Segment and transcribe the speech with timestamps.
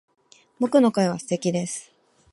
[0.59, 1.91] 僕の声は素敵です